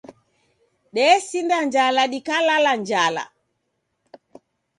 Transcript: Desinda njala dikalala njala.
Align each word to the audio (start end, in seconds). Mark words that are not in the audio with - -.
Desinda 0.95 1.57
njala 1.65 2.03
dikalala 2.11 2.73
njala. 2.81 3.23